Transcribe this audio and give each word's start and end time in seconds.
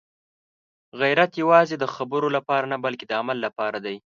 غیرت 1.01 1.31
یوازې 1.41 1.75
د 1.79 1.85
خبرو 1.95 2.27
لپاره 2.37 2.65
نه، 2.71 2.77
بلکې 2.85 3.05
د 3.07 3.11
عمل 3.21 3.37
لپاره 3.45 3.77
دی. 3.85 3.95